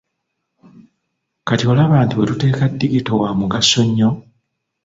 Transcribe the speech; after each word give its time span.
Kati 1.47 1.63
okiraba 1.65 1.95
nti 2.05 2.13
wetuteeka 2.19 2.63
digito 2.79 3.11
wa 3.21 3.29
mugaso 3.39 3.81
nnyo 3.87 4.09